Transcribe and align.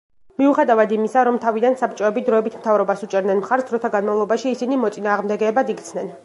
მიუხედავად 0.41 0.93
იმისა, 0.95 1.23
რომ 1.27 1.35
თავიდან 1.43 1.77
საბჭოები 1.81 2.23
დროებით 2.29 2.57
მთავრობას 2.61 3.05
უჭერდნენ 3.09 3.43
მხარს, 3.43 3.69
დროთა 3.69 3.93
განმავლობაში 3.97 4.55
ისინი 4.57 4.81
მოწინააღმდეგეებად 4.87 5.73
იქცნენ. 5.77 6.11